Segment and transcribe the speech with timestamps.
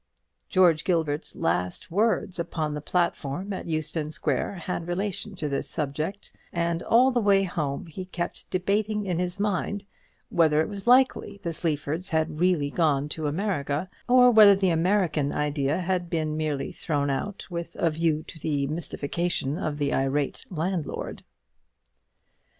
[0.49, 6.33] George Gilbert's last words upon the platform at Euston Square had relation to this subject;
[6.51, 9.85] and all the way home he kept debating in his mind
[10.29, 15.31] whether it was likely the Sleafords had really gone to America, or whether the American
[15.31, 20.47] idea had been merely thrown out with a view to the mystification of the irate
[20.49, 21.23] landlord.